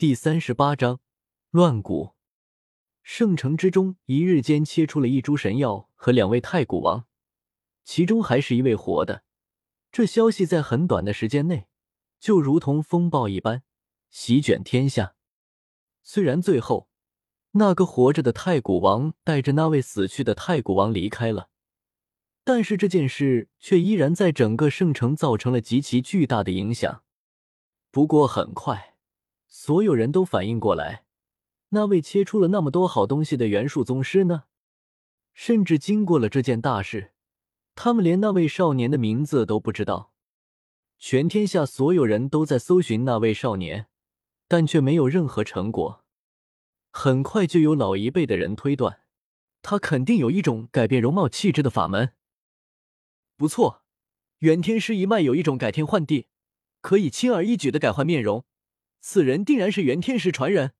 [0.00, 1.00] 第三十八章
[1.50, 2.14] 乱古。
[3.02, 7.04] 圣城之中，一日间切出了一株神药和两位太古王，
[7.84, 9.24] 其中还是一位活的。
[9.92, 11.66] 这消息在很短的时间内，
[12.18, 13.62] 就如同风暴一般
[14.08, 15.16] 席卷天下。
[16.02, 16.88] 虽然最后
[17.50, 21.50] 那个活着的太古王带着那位死去的太古王离开了，
[22.42, 27.02] 但是这件事却依然在整个圣城造成了极其巨大的影响。
[27.90, 28.86] 不过很快。
[29.52, 31.04] 所有人都反应过来，
[31.70, 34.44] 那位切出了那么多好东西的元术宗师呢？
[35.34, 37.12] 甚至经过了这件大事，
[37.74, 40.12] 他们连那位少年的名字都不知道。
[41.00, 43.88] 全天下所有人都在搜寻那位少年，
[44.46, 46.04] 但却没有任何成果。
[46.92, 49.00] 很快就有老一辈的人推断，
[49.62, 52.12] 他肯定有一种改变容貌气质的法门。
[53.36, 53.82] 不错，
[54.38, 56.28] 元天师一脉有一种改天换地，
[56.80, 58.44] 可以轻而易举的改换面容。
[59.00, 60.74] 此人定然是元天师传人。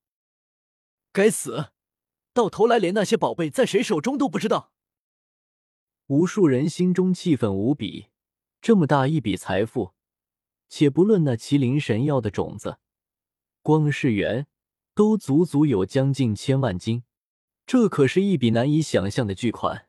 [1.13, 1.73] 该死，
[2.33, 4.73] 到头来连那些宝贝在谁手中都不知道。
[6.07, 8.09] 无数人心中气愤无比。
[8.61, 9.95] 这么大一笔财富，
[10.69, 12.79] 且不论那麒麟神药的种子，
[13.63, 14.47] 光是元
[14.95, 17.05] 都足足有将近千万斤，
[17.65, 19.89] 这可是一笔难以想象的巨款。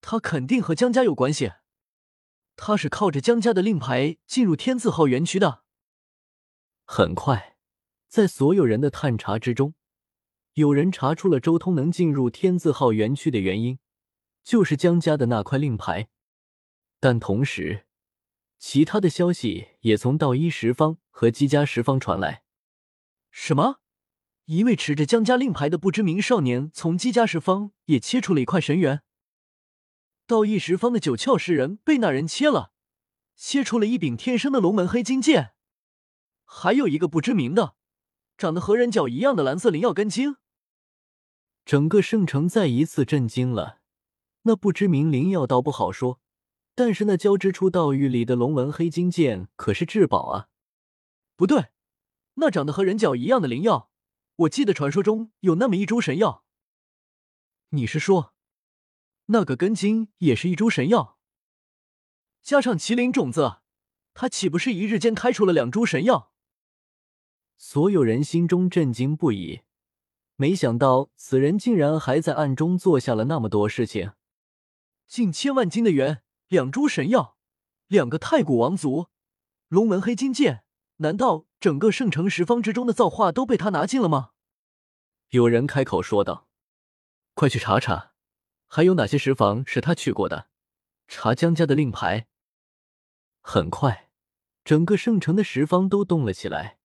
[0.00, 1.52] 他肯定和江家有关系。
[2.56, 5.63] 他是靠着江家的令牌进入天字号园区的。
[6.84, 7.56] 很快，
[8.08, 9.74] 在所有人的探查之中，
[10.52, 13.78] 有人查出了周通能进入天字号园区的原因，
[14.44, 16.08] 就是江家的那块令牌。
[17.00, 17.86] 但同时，
[18.58, 22.44] 其他的消息也从道一十方和姬家十方传来。
[23.30, 23.80] 什么？
[24.44, 29.02] 一位持着江家令牌的不知名少年从姬家十方也切出了一块神元。
[30.26, 32.72] 道一十方的九窍石人被那人切了，
[33.34, 35.54] 切出了一柄天生的龙门黑金剑。
[36.44, 37.74] 还有一个不知名的，
[38.36, 40.36] 长得和人脚一样的蓝色灵药根茎。
[41.64, 43.80] 整个圣城再一次震惊了。
[44.42, 46.20] 那不知名灵药倒不好说，
[46.74, 50.48] 但是那交织出道域里的龙纹黑金剑可是至宝啊！
[51.34, 51.68] 不对，
[52.34, 53.90] 那长得和人脚一样的灵药，
[54.36, 56.44] 我记得传说中有那么一株神药。
[57.70, 58.34] 你是说，
[59.26, 61.18] 那个根茎也是一株神药？
[62.42, 63.60] 加上麒麟种子，
[64.12, 66.33] 它岂不是一日间开出了两株神药？
[67.66, 69.62] 所有人心中震惊不已，
[70.36, 74.12] 没想到此人竟然还在暗中做下了那么多事情。
[75.08, 77.38] 近千万斤的元，两株神药，
[77.86, 79.06] 两个太古王族，
[79.68, 80.64] 龙门黑金剑，
[80.96, 84.32] 难道整个圣城十方之中的造化都被他拿尽了吗？
[85.30, 86.46] 有人开口说道
[87.32, 88.12] ：“快去查查，
[88.66, 90.48] 还有哪些石房是他去过的？
[91.08, 92.26] 查江家的令牌。”
[93.40, 94.10] 很快，
[94.62, 96.78] 整个圣城的十方都动了起来。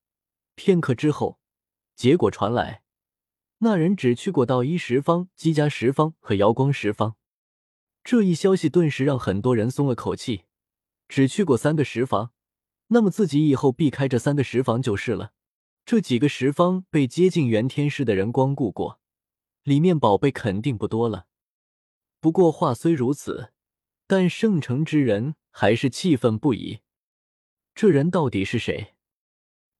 [0.59, 1.39] 片刻之后，
[1.95, 2.83] 结果传来，
[3.59, 7.15] 那人只去过道一十方、姬家十方和瑶光十方。
[8.03, 10.43] 这一消息顿时让很多人松了口气。
[11.07, 12.33] 只去过三个十方，
[12.87, 15.31] 那么自己以后避开这三个十方就是了。
[15.85, 18.99] 这几个十方被接近元天师的人光顾过，
[19.63, 21.27] 里面宝贝肯定不多了。
[22.19, 23.53] 不过话虽如此，
[24.07, 26.81] 但圣城之人还是气愤不已。
[27.73, 28.95] 这人到底是谁？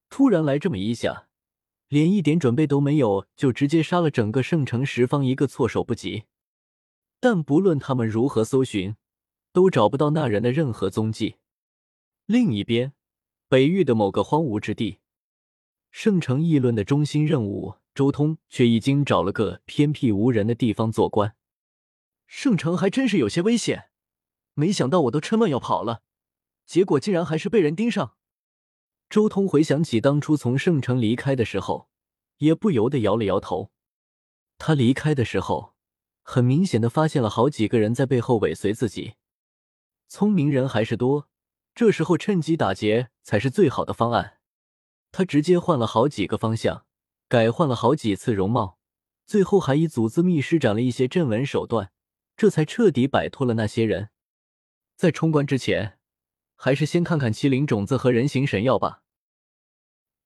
[0.09, 1.28] 突然来这么一下，
[1.88, 6.24] 连一点准备都没有，就直接杀了整个圣城十方一个措手不及。
[7.20, 8.96] 但不论他们如何搜寻，
[9.52, 11.36] 都找不到那人的任何踪迹。
[12.25, 12.94] 另一边，
[13.47, 15.00] 北域的某个荒芜之地，
[15.92, 21.36] 圣城议论的中心任务，周通却已经找了个偏僻无人的地方做官。
[22.28, 23.90] 圣城还真是有些危险，
[24.53, 26.03] 没想到我都趁乱要跑了，
[26.66, 28.16] 结果竟然还是被人盯上。
[29.09, 31.90] 周通回想起当初从圣城离开的时候，
[32.38, 33.72] 也不由得摇了摇头。
[34.59, 35.74] 他离开的时候，
[36.22, 39.16] 很明显的发现了好几个人在背后尾随自己。
[40.08, 41.28] 聪明人还是多，
[41.74, 44.38] 这时候趁机打劫才是最好的方案。
[45.12, 46.86] 他直接换了好几个方向，
[47.28, 48.78] 改换了好几次容貌，
[49.26, 51.91] 最后还以祖字秘施展了一些阵纹手段，
[52.38, 54.09] 这才彻底摆脱了那些人。
[54.96, 55.98] 在冲关之前。
[56.61, 59.02] 还是先看看麒麟种子和人形神药吧。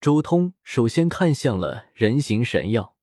[0.02, 2.96] 周通首先看向了人形神药，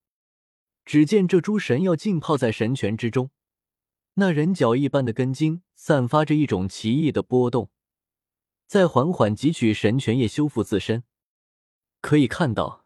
[0.85, 3.31] 只见这株神药浸泡在神泉之中，
[4.15, 7.71] 那人脚一般的根茎散发着一种奇异的波动，
[8.67, 11.05] 在缓缓汲取神泉液修复自身。
[12.01, 12.85] 可以看到，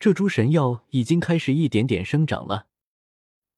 [0.00, 2.66] 这株神药已经开始一点点生长了。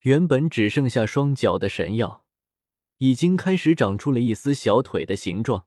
[0.00, 2.26] 原本只剩下双脚的神药，
[2.98, 5.66] 已经开始长出了一丝小腿的形状。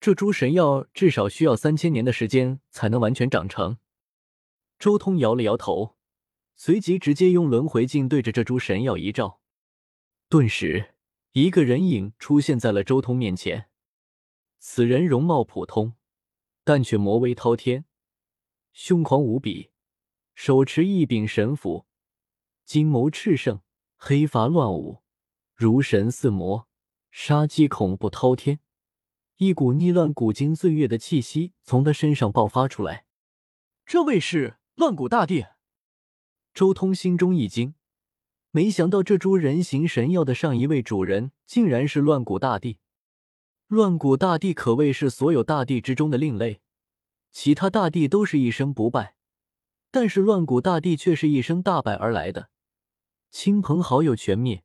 [0.00, 3.78] 这株神药至少需要三千年的时间才能完全长成。
[4.78, 5.96] 周通摇了摇头，
[6.54, 9.40] 随即直接用轮回镜对着这株神药一照，
[10.28, 10.94] 顿时
[11.32, 13.68] 一个人影出现在了周通面前。
[14.60, 15.94] 此人容貌普通，
[16.62, 17.84] 但却魔威滔天，
[18.72, 19.70] 凶狂无比，
[20.34, 21.86] 手持一柄神斧，
[22.64, 23.60] 金眸炽盛，
[23.96, 25.02] 黑发乱舞，
[25.54, 26.68] 如神似魔，
[27.10, 28.60] 杀机恐怖滔天，
[29.38, 33.04] 一股逆乱古今岁月的气息从他身上爆发出来。
[33.86, 34.56] 这位是？
[34.74, 35.46] 乱古大帝，
[36.52, 37.74] 周通心中一惊，
[38.50, 42.78] 没想到这株人形神药的上一位主人竟然是乱古大帝。
[43.68, 46.60] 乱古大帝可谓是所有大帝之中的另类，
[47.30, 49.14] 其他大帝都是一生不败，
[49.92, 52.50] 但是乱古大帝却是一生大败而来的，
[53.30, 54.64] 亲朋好友全灭，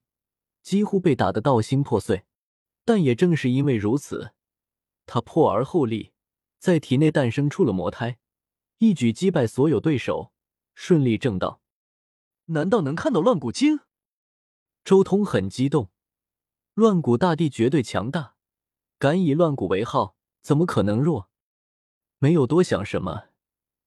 [0.63, 2.23] 几乎被打得道心破碎。
[2.83, 4.33] 但也正是因为如此，
[5.05, 6.11] 他破而后立，
[6.59, 8.17] 在体内诞生出了魔胎。
[8.79, 10.33] 一举击败所有对手，
[10.75, 11.61] 顺利正道。
[12.45, 13.79] 难道能看到乱古经？
[14.83, 15.89] 周通很激动。
[16.73, 18.35] 乱古大帝绝对强大，
[18.97, 21.29] 敢以乱古为号，怎么可能弱？
[22.17, 23.29] 没有多想什么，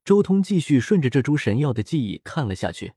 [0.05, 2.95] 周通继续顺着这株神药的记忆看了下去。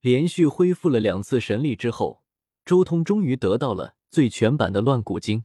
[0.00, 2.22] 连续恢复了两次神力之后，
[2.64, 5.44] 周通终于得到了最全版的乱古经。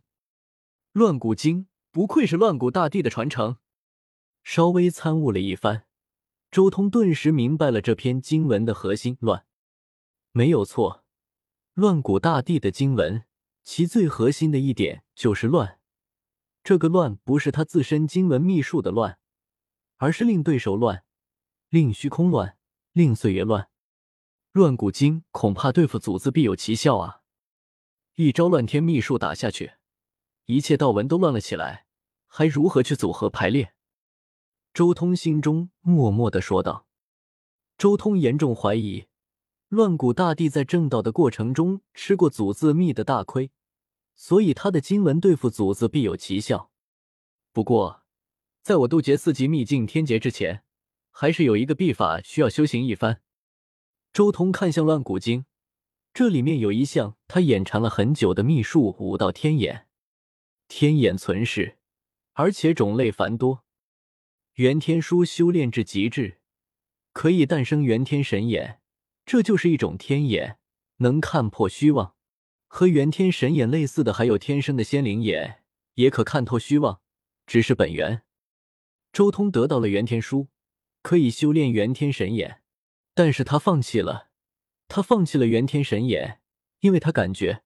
[0.93, 3.57] 乱古经不愧是乱古大帝的传承。
[4.43, 5.85] 稍微参悟了一番。
[6.49, 9.45] 周通顿时明白了这篇经文的核心，乱，
[10.31, 11.05] 没有错。
[11.73, 13.23] 乱古大帝的经文，
[13.63, 15.79] 其最核心的一点就是乱。
[16.63, 19.17] 这个乱不是他自身经文秘术的乱，
[19.97, 21.05] 而是令对手乱，
[21.69, 22.57] 令虚空乱，
[22.91, 23.69] 令岁月乱。
[24.51, 27.21] 乱古经恐怕对付祖字必有奇效啊！
[28.15, 29.75] 一招乱天秘术打下去，
[30.51, 31.85] 一切道文都乱了起来，
[32.27, 33.73] 还如何去组合排列？
[34.73, 36.85] 周通心中默默的说道
[37.79, 39.07] ：“周通严重怀疑，
[39.69, 43.49] 乱古大帝在正道的过程中吃过祖字秘的大亏，
[44.13, 46.69] 所以他的经文对付祖字必有奇效。
[47.53, 48.03] 不过，
[48.61, 50.63] 在我渡劫四级秘境天劫之前，
[51.11, 53.21] 还是有一个秘法需要修行一番。”
[54.11, 55.45] 周通看向乱古经，
[56.13, 59.87] 这里面有一项他眼馋了很久的秘术——五道天眼。
[60.73, 61.77] 天眼存世，
[62.31, 63.65] 而且种类繁多。
[64.53, 66.39] 元天书修炼至极致，
[67.11, 68.79] 可以诞生元天神眼，
[69.25, 70.59] 这就是一种天眼，
[70.99, 72.15] 能看破虚妄。
[72.69, 75.61] 和元天神眼类似的还有天生的仙灵眼，
[75.95, 77.01] 也可看透虚妄，
[77.45, 78.23] 只是本源。
[79.11, 80.47] 周通得到了元天书，
[81.01, 82.61] 可以修炼元天神眼，
[83.13, 84.29] 但是他放弃了，
[84.87, 86.39] 他放弃了元天神眼，
[86.79, 87.63] 因为他感觉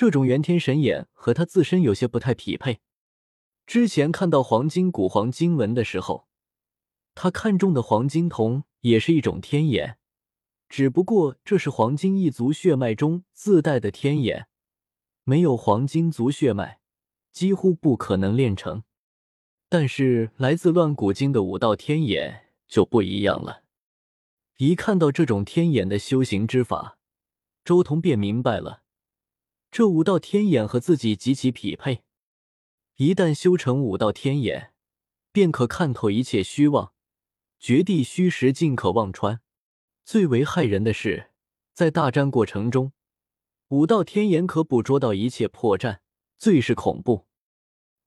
[0.00, 2.80] 这种元天神眼和他自身有些不太匹配。
[3.66, 6.26] 之前看到黄金古黄经文的时候，
[7.14, 9.98] 他看中的黄金瞳也是一种天眼，
[10.70, 14.48] 只不过这是黄金一族血脉中自带的天眼，
[15.24, 16.80] 没有黄金族血脉，
[17.30, 18.84] 几乎不可能练成。
[19.68, 23.64] 但是来自乱古经的五道天眼就不一样了，
[24.56, 26.96] 一看到这种天眼的修行之法，
[27.62, 28.79] 周彤便明白了，
[29.72, 32.02] 这五道天眼和自己极其匹配。
[32.96, 34.72] 一旦修成五道天眼，
[35.30, 36.92] 便可看透一切虚妄，
[37.60, 39.40] 绝地虚实尽可望穿。
[40.04, 41.30] 最为骇人的是，
[41.72, 42.92] 在大战过程中，
[43.68, 46.00] 五道天眼可捕捉到一切破绽，
[46.36, 47.26] 最是恐怖。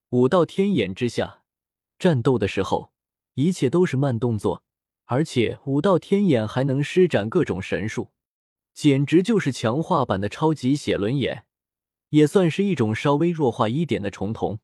[0.10, 1.44] 五道天眼之下，
[1.98, 2.92] 战斗的时候，
[3.36, 4.64] 一切都是慢动作，
[5.06, 8.12] 而且五道天眼还能施展各种神术，
[8.74, 11.46] 简直就是强化版的超级写轮眼，
[12.14, 14.60] 也算是一种稍微弱化一点的重瞳。